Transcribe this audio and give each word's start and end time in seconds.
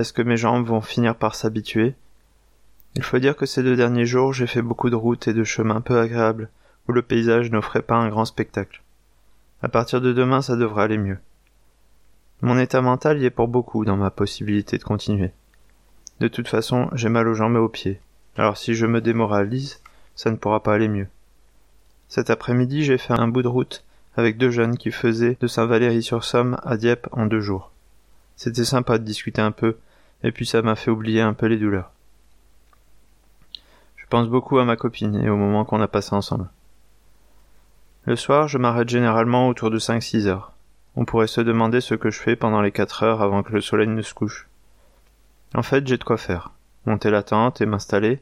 Est-ce 0.00 0.12
que 0.12 0.22
mes 0.22 0.36
jambes 0.36 0.66
vont 0.66 0.80
finir 0.80 1.14
par 1.14 1.36
s'habituer? 1.36 1.94
Il 2.94 3.02
faut 3.02 3.18
dire 3.18 3.36
que 3.36 3.46
ces 3.46 3.62
deux 3.62 3.76
derniers 3.76 4.06
jours, 4.06 4.32
j'ai 4.32 4.46
fait 4.46 4.62
beaucoup 4.62 4.90
de 4.90 4.96
routes 4.96 5.28
et 5.28 5.34
de 5.34 5.44
chemins 5.44 5.80
peu 5.80 5.98
agréables, 5.98 6.50
où 6.88 6.92
le 6.92 7.02
paysage 7.02 7.50
n'offrait 7.50 7.82
pas 7.82 7.96
un 7.96 8.08
grand 8.08 8.24
spectacle. 8.24 8.82
À 9.62 9.68
partir 9.68 10.00
de 10.00 10.12
demain, 10.12 10.42
ça 10.42 10.56
devrait 10.56 10.84
aller 10.84 10.98
mieux. 10.98 11.18
Mon 12.40 12.58
état 12.58 12.80
mental 12.80 13.18
y 13.20 13.24
est 13.24 13.30
pour 13.30 13.48
beaucoup 13.48 13.84
dans 13.84 13.96
ma 13.96 14.10
possibilité 14.10 14.78
de 14.78 14.84
continuer. 14.84 15.32
De 16.20 16.28
toute 16.28 16.48
façon, 16.48 16.88
j'ai 16.92 17.08
mal 17.08 17.28
aux 17.28 17.34
jambes 17.34 17.56
et 17.56 17.58
aux 17.58 17.68
pieds. 17.68 18.00
Alors 18.36 18.56
si 18.56 18.74
je 18.74 18.86
me 18.86 19.00
démoralise, 19.00 19.80
ça 20.14 20.30
ne 20.30 20.36
pourra 20.36 20.62
pas 20.62 20.74
aller 20.74 20.88
mieux. 20.88 21.08
Cet 22.08 22.30
après-midi, 22.30 22.84
j'ai 22.84 22.98
fait 22.98 23.12
un 23.12 23.28
bout 23.28 23.42
de 23.42 23.48
route 23.48 23.84
avec 24.16 24.38
deux 24.38 24.50
jeunes 24.50 24.78
qui 24.78 24.90
faisaient 24.90 25.36
de 25.40 25.46
Saint-Valery-sur-Somme 25.46 26.58
à 26.64 26.76
Dieppe 26.76 27.08
en 27.12 27.26
deux 27.26 27.40
jours. 27.40 27.72
C'était 28.36 28.64
sympa 28.64 28.98
de 28.98 29.04
discuter 29.04 29.42
un 29.42 29.50
peu, 29.50 29.76
et 30.22 30.32
puis 30.32 30.46
ça 30.46 30.62
m'a 30.62 30.76
fait 30.76 30.90
oublier 30.90 31.20
un 31.20 31.34
peu 31.34 31.46
les 31.46 31.58
douleurs. 31.58 31.92
Pense 34.10 34.28
beaucoup 34.28 34.58
à 34.58 34.64
ma 34.64 34.76
copine 34.76 35.16
et 35.16 35.28
au 35.28 35.36
moment 35.36 35.64
qu'on 35.64 35.82
a 35.82 35.88
passé 35.88 36.14
ensemble. 36.14 36.48
Le 38.04 38.16
soir, 38.16 38.48
je 38.48 38.56
m'arrête 38.56 38.88
généralement 38.88 39.48
autour 39.48 39.70
de 39.70 39.78
5-6 39.78 40.28
heures. 40.28 40.52
On 40.96 41.04
pourrait 41.04 41.26
se 41.26 41.42
demander 41.42 41.82
ce 41.82 41.94
que 41.94 42.10
je 42.10 42.18
fais 42.18 42.34
pendant 42.34 42.62
les 42.62 42.72
4 42.72 43.02
heures 43.02 43.22
avant 43.22 43.42
que 43.42 43.52
le 43.52 43.60
soleil 43.60 43.86
ne 43.86 44.00
se 44.00 44.14
couche. 44.14 44.48
En 45.54 45.62
fait, 45.62 45.86
j'ai 45.86 45.98
de 45.98 46.04
quoi 46.04 46.16
faire. 46.16 46.52
Monter 46.86 47.10
la 47.10 47.22
tente 47.22 47.60
et 47.60 47.66
m'installer, 47.66 48.20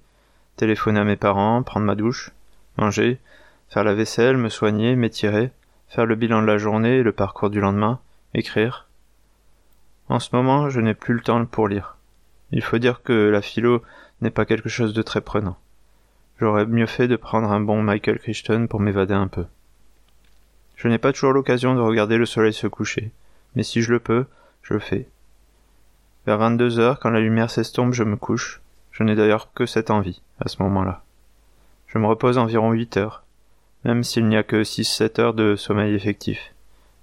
téléphoner 0.57 1.01
à 1.01 1.05
mes 1.05 1.17
parents, 1.17 1.63
prendre 1.63 1.87
ma 1.87 1.95
douche, 1.95 2.33
manger, 2.79 3.21
faire 3.69 3.85
la 3.85 3.95
vaisselle, 3.95 4.37
me 4.37 4.49
soigner, 4.49 4.97
m'étirer, 4.97 5.53
faire 5.89 6.07
le 6.07 6.17
bilan 6.17 6.43
de 6.43 6.47
la 6.47 6.59
journée 6.59 6.99
et 6.99 7.03
le 7.05 7.13
parcours 7.13 7.51
du 7.51 7.61
lendemain, 7.61 8.01
écrire. 8.35 8.89
En 10.09 10.19
ce 10.19 10.35
moment, 10.35 10.69
je 10.69 10.81
n'ai 10.81 10.95
plus 10.95 11.15
le 11.15 11.21
temps 11.21 11.47
pour 11.47 11.69
lire. 11.69 11.97
Il 12.51 12.63
faut 12.63 12.79
dire 12.79 13.03
que 13.03 13.13
la 13.13 13.41
philo 13.41 13.83
n'est 14.21 14.31
pas 14.31 14.47
quelque 14.47 14.69
chose 14.69 14.95
de 14.95 15.03
très 15.03 15.21
prenant. 15.21 15.57
J'aurais 16.39 16.67
mieux 16.67 16.87
fait 16.87 17.09
de 17.09 17.17
prendre 17.17 17.51
un 17.51 17.61
bon 17.61 17.83
Michael 17.83 18.19
Crichton 18.19 18.67
pour 18.69 18.81
m'évader 18.81 19.15
un 19.15 19.29
peu. 19.29 19.47
Je 20.77 20.89
n'ai 20.89 20.99
pas 20.99 21.13
toujours 21.13 21.33
l'occasion 21.33 21.75
de 21.75 21.81
regarder 21.81 22.19
le 22.19 22.27
soleil 22.27 22.53
se 22.53 22.67
coucher, 22.67 23.11
mais 23.55 23.63
si 23.63 23.81
je 23.81 23.91
le 23.91 24.01
peux, 24.01 24.27
je 24.63 24.75
le 24.75 24.81
fais. 24.81 25.09
Vers 26.27 26.37
22 26.39 26.79
heures, 26.79 27.01
quand 27.01 27.09
la 27.09 27.21
lumière 27.21 27.51
s'estompe, 27.51 27.95
je 27.95 28.05
me 28.05 28.17
couche. 28.17 28.61
Je 28.93 29.03
n'ai 29.03 29.15
d'ailleurs 29.15 29.53
que 29.55 29.65
cette 29.65 29.91
envie, 29.91 30.21
à 30.39 30.49
ce 30.49 30.63
moment-là. 30.63 31.03
Je 31.87 31.99
me 31.99 32.07
repose 32.07 32.37
environ 32.37 32.73
8 32.73 32.99
heures, 32.99 33.23
même 33.85 34.03
s'il 34.03 34.27
n'y 34.27 34.37
a 34.37 34.43
que 34.43 34.63
6-7 34.63 35.21
heures 35.21 35.35
de 35.35 35.57
sommeil 35.57 35.95
effectif, 35.95 36.53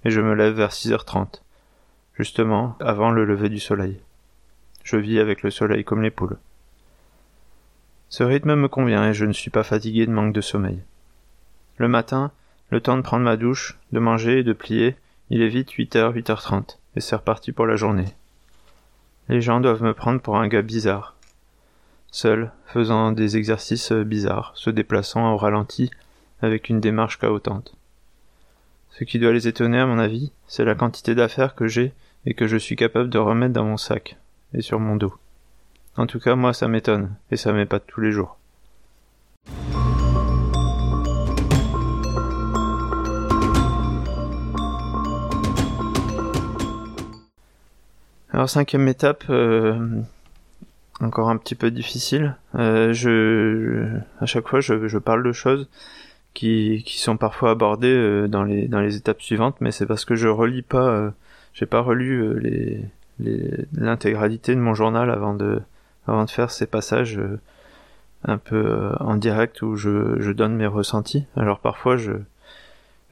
et 0.04 0.10
je 0.10 0.20
me 0.20 0.34
lève 0.34 0.54
vers 0.54 0.70
6h30, 0.70 1.40
justement 2.16 2.76
avant 2.80 3.10
le 3.10 3.24
lever 3.24 3.48
du 3.48 3.58
soleil. 3.58 4.00
Je 4.84 4.96
vis 4.96 5.18
avec 5.18 5.42
le 5.42 5.50
soleil 5.50 5.82
comme 5.82 6.02
les 6.02 6.10
poules. 6.10 6.36
Ce 8.16 8.22
rythme 8.22 8.54
me 8.54 8.68
convient 8.68 9.08
et 9.08 9.12
je 9.12 9.24
ne 9.24 9.32
suis 9.32 9.50
pas 9.50 9.64
fatigué 9.64 10.06
de 10.06 10.12
manque 10.12 10.32
de 10.32 10.40
sommeil. 10.40 10.78
Le 11.78 11.88
matin, 11.88 12.30
le 12.70 12.80
temps 12.80 12.96
de 12.96 13.02
prendre 13.02 13.24
ma 13.24 13.36
douche, 13.36 13.76
de 13.90 13.98
manger 13.98 14.38
et 14.38 14.44
de 14.44 14.52
plier, 14.52 14.94
il 15.30 15.42
est 15.42 15.48
vite 15.48 15.72
8h, 15.72 16.12
8h30, 16.12 16.78
et 16.94 17.00
c'est 17.00 17.16
reparti 17.16 17.50
pour 17.50 17.66
la 17.66 17.74
journée. 17.74 18.06
Les 19.28 19.40
gens 19.40 19.58
doivent 19.58 19.82
me 19.82 19.94
prendre 19.94 20.20
pour 20.20 20.36
un 20.36 20.46
gars 20.46 20.62
bizarre. 20.62 21.16
Seul, 22.12 22.52
faisant 22.66 23.10
des 23.10 23.36
exercices 23.36 23.90
bizarres, 23.90 24.52
se 24.54 24.70
déplaçant 24.70 25.32
au 25.32 25.36
ralenti, 25.36 25.90
avec 26.40 26.68
une 26.68 26.78
démarche 26.78 27.18
chaotante. 27.18 27.74
Ce 28.90 29.02
qui 29.02 29.18
doit 29.18 29.32
les 29.32 29.48
étonner, 29.48 29.80
à 29.80 29.86
mon 29.86 29.98
avis, 29.98 30.30
c'est 30.46 30.64
la 30.64 30.76
quantité 30.76 31.16
d'affaires 31.16 31.56
que 31.56 31.66
j'ai 31.66 31.92
et 32.26 32.34
que 32.34 32.46
je 32.46 32.58
suis 32.58 32.76
capable 32.76 33.10
de 33.10 33.18
remettre 33.18 33.54
dans 33.54 33.64
mon 33.64 33.76
sac 33.76 34.16
et 34.52 34.62
sur 34.62 34.78
mon 34.78 34.94
dos. 34.94 35.16
En 35.96 36.06
tout 36.06 36.18
cas, 36.18 36.34
moi, 36.34 36.52
ça 36.52 36.66
m'étonne, 36.66 37.14
et 37.30 37.36
ça 37.36 37.52
m'est 37.52 37.66
pas 37.66 37.78
tous 37.78 38.00
les 38.00 38.10
jours. 38.10 38.36
Alors 48.32 48.50
cinquième 48.50 48.88
étape, 48.88 49.22
euh, 49.30 50.00
encore 51.00 51.30
un 51.30 51.36
petit 51.36 51.54
peu 51.54 51.70
difficile. 51.70 52.34
Euh, 52.56 52.92
je, 52.92 53.86
à 54.18 54.26
chaque 54.26 54.48
fois, 54.48 54.58
je, 54.58 54.98
parle 54.98 55.22
de 55.22 55.30
choses 55.30 55.68
qui, 56.34 56.82
qui 56.84 56.98
sont 56.98 57.16
parfois 57.16 57.52
abordées 57.52 57.86
euh, 57.86 58.26
dans 58.26 58.42
les 58.42 58.66
dans 58.66 58.80
les 58.80 58.96
étapes 58.96 59.22
suivantes, 59.22 59.60
mais 59.60 59.70
c'est 59.70 59.86
parce 59.86 60.04
que 60.04 60.16
je 60.16 60.26
relis 60.26 60.62
pas, 60.62 61.12
j'ai 61.52 61.66
pas 61.66 61.80
relu 61.80 62.82
l'intégralité 63.20 64.56
de 64.56 64.60
mon 64.60 64.74
journal 64.74 65.10
avant 65.10 65.34
de 65.34 65.62
avant 66.06 66.24
de 66.24 66.30
faire 66.30 66.50
ces 66.50 66.66
passages 66.66 67.18
euh, 67.18 67.40
un 68.24 68.38
peu 68.38 68.56
euh, 68.56 68.92
en 69.00 69.16
direct 69.16 69.62
où 69.62 69.76
je, 69.76 70.30
donne 70.32 70.56
mes 70.56 70.66
ressentis. 70.66 71.26
Alors 71.36 71.60
parfois 71.60 71.96
je 71.96 72.12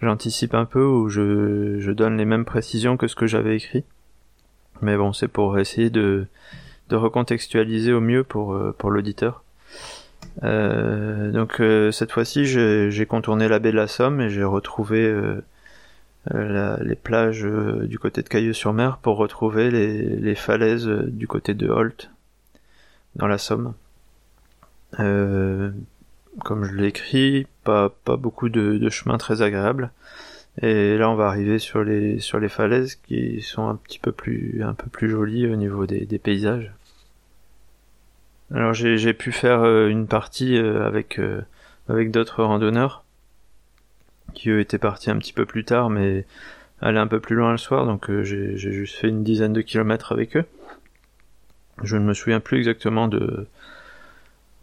j'anticipe 0.00 0.54
un 0.54 0.64
peu 0.64 0.84
ou 0.84 1.08
je, 1.08 1.91
donne 1.92 2.16
les 2.16 2.25
mêmes 2.25 2.44
précisions 2.44 2.97
que 2.97 3.06
ce 3.06 3.14
que 3.14 3.26
j'avais 3.26 3.56
écrit. 3.56 3.84
Mais 4.81 4.97
bon, 4.97 5.12
c'est 5.12 5.28
pour 5.28 5.58
essayer 5.60 5.91
de, 5.91 6.26
recontextualiser 6.91 7.92
au 7.92 8.00
mieux 8.00 8.25
pour, 8.25 8.54
euh, 8.54 8.76
l'auditeur. 8.84 9.44
Donc 10.42 11.62
cette 11.92 12.10
fois-ci, 12.10 12.47
j'ai 12.47 13.06
contourné 13.06 13.48
la 13.48 13.60
baie 13.60 13.70
de 13.70 13.76
la 13.76 13.86
Somme 13.86 14.20
et 14.20 14.28
j'ai 14.28 14.42
retrouvé 14.42 15.14
les 16.34 16.97
plages 16.97 17.44
du 17.44 17.98
côté 18.00 18.22
de 18.22 18.28
Cailleux-sur-Mer 18.28 18.98
pour 18.98 19.19
retrouver 19.19 19.70
les 19.70 20.34
falaises 20.34 20.88
du 20.88 21.28
côté 21.28 21.54
de 21.54 21.69
Holt, 21.69 22.10
dans 23.17 23.27
la 23.27 23.39
Somme. 23.39 23.75
Euh, 25.00 25.71
comme 26.45 26.65
je 26.65 26.75
l'ai 26.75 26.89
écrit, 26.89 27.47
pas, 27.65 27.91
pas 28.05 28.17
beaucoup 28.17 28.49
de, 28.49 28.78
de 28.78 28.89
chemins 28.91 29.19
très 29.19 29.43
agréables. 29.43 29.91
Et 30.61 30.99
là, 30.99 31.09
on 31.09 31.15
va 31.15 31.28
arriver 31.28 31.59
sur 31.59 31.83
les, 31.83 32.19
sur 32.21 32.39
les 32.39 32.49
falaises 32.49 32.97
qui 32.97 33.41
sont 33.41 33.69
un 33.69 33.77
petit 33.77 33.99
peu 33.99 34.12
plus, 34.12 34.62
un 34.62 34.75
peu 34.75 34.89
plus 34.89 35.09
jolies 35.09 35.47
au 35.47 35.56
niveau 35.56 35.87
des, 35.87 36.05
des 36.05 36.19
paysages. 36.19 36.73
Alors, 38.55 38.75
j'ai 38.75 39.15
pu 39.15 39.33
faire 39.33 39.62
euh, 39.62 39.89
une 39.89 40.06
partie 40.06 40.59
euh, 40.59 40.87
avec, 40.87 41.21
avec 41.89 42.11
d'autres 42.11 42.43
randonneurs 42.44 43.05
qui 44.34 44.50
eux 44.50 44.61
étaient 44.61 44.79
partis 44.79 45.11
un 45.11 45.19
petit 45.19 45.33
peu 45.33 45.47
plus 45.47 45.65
tard, 45.65 45.91
mais 45.91 46.27
allaient 46.81 46.99
un 46.99 47.06
peu 47.06 47.21
plus 47.21 47.37
loin 47.37 47.53
le 47.53 47.59
soir, 47.59 47.87
donc 47.87 48.11
j'ai 48.23 48.56
juste 48.56 48.97
fait 48.97 49.09
une 49.09 49.23
dizaine 49.23 49.53
de 49.53 49.61
kilomètres 49.61 50.12
avec 50.12 50.37
eux. 50.37 50.44
Je 51.83 51.97
ne 51.97 52.05
me 52.05 52.15
souviens 52.15 52.41
plus 52.41 52.59
exactement 52.59 53.09
de, 53.09 53.47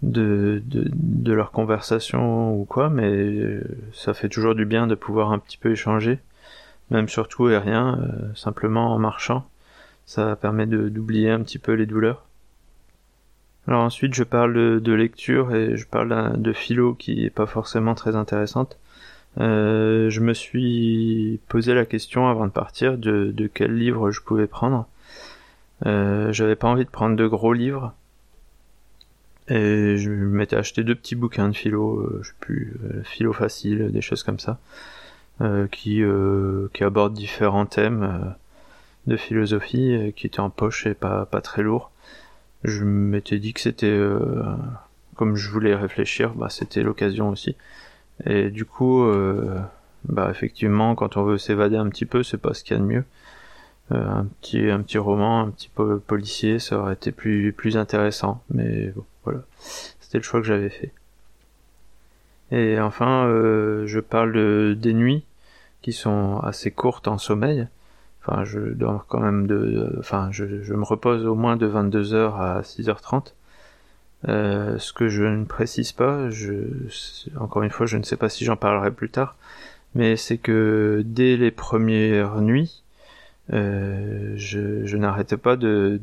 de, 0.03 0.62
de, 0.66 1.34
leur 1.34 1.52
conversation 1.52 2.56
ou 2.56 2.66
quoi, 2.66 2.90
mais 2.90 3.59
ça 3.94 4.14
fait 4.14 4.30
toujours 4.30 4.56
du 4.56 4.66
bien 4.66 4.88
de 4.88 4.96
pouvoir 4.96 5.31
un 5.31 5.40
petit 5.40 5.58
peu 5.58 5.72
échanger, 5.72 6.19
même 6.92 7.09
sur 7.09 7.28
tout 7.28 7.50
et 7.50 7.58
rien, 7.58 8.00
euh, 8.02 8.36
simplement 8.36 8.94
en 8.94 9.00
marchant. 9.00 9.48
Ça 10.06 10.36
permet 10.36 10.66
d'oublier 10.66 11.30
un 11.30 11.42
petit 11.42 11.59
peu 11.59 11.74
les 11.74 11.86
douleurs. 11.86 12.25
Alors 13.68 13.81
ensuite, 13.83 14.16
je 14.16 14.24
parle 14.24 14.81
de, 14.81 14.94
lecture 14.94 15.54
et 15.54 15.78
je 15.78 15.86
parle 15.86 16.42
de 16.42 16.54
philo 16.54 16.95
qui 16.95 17.25
est 17.25 17.30
pas 17.30 17.45
forcément 17.45 17.94
très 17.94 18.16
intéressante. 18.16 18.78
Euh, 19.39 20.10
je 20.10 20.22
me 20.22 20.33
suis 20.33 21.39
posé 21.50 21.75
la 21.75 21.86
question 21.86 22.28
avant 22.28 22.48
de 22.48 22.51
partir 22.51 22.98
de 22.98 23.51
quel 23.54 23.75
livre 23.75 24.10
je 24.10 24.22
pouvais 24.22 24.48
prendre. 24.48 24.88
Euh, 25.86 26.31
j'avais 26.34 26.56
pas 26.56 26.68
envie 26.68 26.86
de 26.86 26.90
prendre 26.90 27.16
de 27.16 27.28
gros 27.28 27.54
livres. 27.54 27.94
Et 29.48 29.98
je 29.98 30.12
m'étais 30.12 30.56
acheté 30.56 30.84
deux 30.84 30.96
petits 30.96 31.16
bouquins 31.16 31.50
de 31.50 31.56
philo, 31.56 32.00
euh, 32.02 32.20
je 32.22 32.30
sais 32.30 32.36
plus, 32.40 32.78
euh, 32.84 33.04
philo 33.04 33.34
facile, 33.34 33.92
des 33.92 34.02
choses 34.02 34.22
comme 34.24 34.40
ça, 34.40 34.60
qui, 35.72 36.04
qui 36.74 36.84
abordent 36.84 37.14
différents 37.14 37.66
thèmes 37.66 38.36
de 39.08 39.18
philosophie, 39.18 40.14
qui 40.16 40.28
étaient 40.28 40.42
en 40.42 40.50
poche 40.50 40.86
et 40.86 40.94
pas, 40.94 41.26
pas 41.26 41.42
très 41.42 41.64
lourds. 41.64 41.92
Je 42.66 42.84
m'étais 42.84 43.40
dit 43.40 43.54
que 43.54 43.62
c'était, 43.62 43.98
comme 45.16 45.38
je 45.38 45.50
voulais 45.50 45.76
réfléchir, 45.76 46.34
bah, 46.36 46.50
c'était 46.50 46.84
l'occasion 46.84 47.30
aussi. 47.30 47.56
Et 48.26 48.50
du 48.50 48.66
coup, 48.66 49.10
bah 50.04 50.28
effectivement, 50.30 50.94
quand 50.96 51.16
on 51.16 51.24
veut 51.24 51.38
s'évader 51.38 51.78
un 51.78 51.88
petit 51.88 52.06
peu, 52.06 52.22
c'est 52.22 52.38
pas 52.38 52.54
ce 52.54 52.64
qu'il 52.64 52.76
y 52.76 52.80
a 52.80 52.81
de 52.81 52.88
mieux. 52.88 53.06
Euh, 53.91 54.07
un 54.07 54.25
petit 54.25 54.69
un 54.69 54.81
petit 54.81 54.97
roman, 55.00 55.41
un 55.41 55.50
petit 55.51 55.69
policier, 56.07 56.59
ça 56.59 56.80
aurait 56.80 56.94
été 56.94 57.12
plus 57.12 57.53
plus 57.53 57.77
intéressant. 57.77 58.44
Mais 58.51 58.89
bon, 58.95 59.06
voilà, 59.24 59.41
c'était 60.00 60.18
le 60.19 60.24
choix 60.24 60.41
que 60.41 60.47
j'avais 60.47 60.69
fait. 60.69 60.94
Et 62.51 62.80
enfin, 62.80 63.27
euh, 63.27 63.86
je 63.88 64.00
parle 64.00 64.33
de, 64.33 64.75
des 64.80 64.94
nuits 64.94 65.25
qui 65.81 65.94
sont 65.94 66.39
assez 66.44 66.71
courtes 66.71 67.07
en 67.07 67.18
sommeil. 67.18 67.68
Enfin, 68.21 68.44
je 68.44 68.59
dors 68.59 69.06
quand 69.07 69.19
même 69.19 69.47
de, 69.47 69.95
enfin, 70.00 70.30
je, 70.31 70.62
je 70.63 70.74
me 70.74 70.83
repose 70.83 71.25
au 71.25 71.35
moins 71.35 71.56
de 71.57 71.68
22h 71.68 72.35
à 72.35 72.62
6h30. 72.62 73.33
Euh, 74.27 74.77
ce 74.80 74.92
que 74.92 75.07
je 75.07 75.24
ne 75.24 75.45
précise 75.45 75.94
pas, 75.94 76.30
je, 76.30 76.53
encore 77.39 77.63
une 77.63 77.69
fois, 77.69 77.85
je 77.85 77.97
ne 77.97 78.03
sais 78.03 78.18
pas 78.18 78.30
si 78.30 78.44
j'en 78.44 78.57
parlerai 78.57 78.92
plus 78.92 79.09
tard, 79.09 79.35
mais 79.95 80.18
c'est 80.18 80.38
que 80.38 81.01
dès 81.06 81.38
les 81.38 81.51
premières 81.51 82.42
nuits, 82.42 82.83
euh, 83.54 84.34
je, 84.36 84.86
je 84.86 84.98
n'arrêtais 84.98 85.38
pas 85.38 85.56
de, 85.56 86.00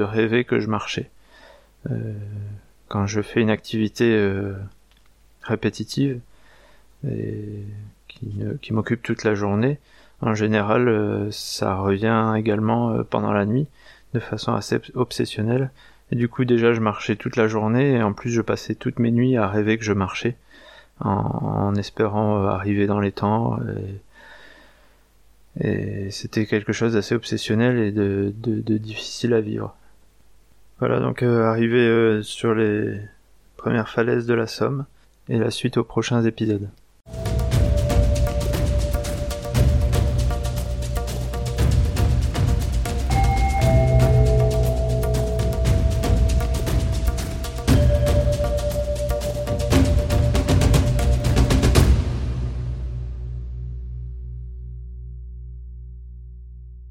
rêver 0.00 0.44
que 0.44 0.58
je 0.60 0.66
marchais. 0.66 1.10
Euh, 1.90 2.12
quand 2.88 3.06
je 3.06 3.20
fais 3.20 3.40
une 3.40 3.50
activité 3.50 4.16
euh, 4.16 4.54
répétitive 5.42 6.20
et 7.08 7.62
qui, 8.60 8.72
m'occupe 8.72 9.02
toute 9.02 9.22
la 9.24 9.34
journée, 9.34 9.78
en 10.20 10.34
général, 10.34 11.28
ça 11.30 11.76
revient 11.76 12.34
également 12.36 13.04
pendant 13.04 13.32
la 13.32 13.46
nuit 13.46 13.68
de 14.14 14.18
façon 14.18 14.52
assez 14.52 14.80
obsessionnelle. 14.94 15.70
Et 16.10 16.16
du 16.16 16.28
coup, 16.28 16.44
déjà, 16.44 16.72
je 16.72 16.80
marchais 16.80 17.14
toute 17.14 17.36
la 17.36 17.46
journée 17.46 17.92
et 17.92 18.02
en 18.02 18.12
plus, 18.12 18.30
je 18.30 18.40
passais 18.40 18.74
toutes 18.74 18.98
mes 18.98 19.12
nuits 19.12 19.36
à 19.36 19.46
rêver 19.46 19.78
que 19.78 19.84
je 19.84 19.92
marchais 19.92 20.36
en, 20.98 21.10
en 21.10 21.74
espérant 21.76 22.44
arriver 22.46 22.88
dans 22.88 22.98
les 22.98 23.12
temps. 23.12 23.58
Et, 23.58 24.00
et 25.60 26.10
c'était 26.10 26.46
quelque 26.46 26.72
chose 26.72 26.94
d'assez 26.94 27.14
obsessionnel 27.14 27.78
et 27.78 27.92
de, 27.92 28.32
difficile 28.78 29.34
à 29.34 29.40
vivre. 29.40 29.76
Voilà, 30.78 31.00
donc 31.00 31.22
euh, 31.22 31.44
arrivé 31.44 31.78
euh, 31.78 32.22
sur 32.22 32.54
les 32.54 33.00
premières 33.56 33.88
falaises 33.88 34.26
de 34.26 34.34
la 34.34 34.46
Somme 34.46 34.86
et 35.28 35.38
la 35.38 35.50
suite 35.50 35.76
aux 35.76 35.84
prochains 35.84 36.24
épisodes. 36.24 36.68